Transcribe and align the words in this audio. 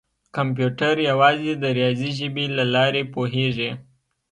کمپیوټر 0.35 0.95
یوازې 1.09 1.51
د 1.57 1.65
ریاضي 1.77 2.11
ژبې 2.19 2.45
له 2.57 2.63
لارې 2.73 3.03
پوهېږي. 3.13 3.71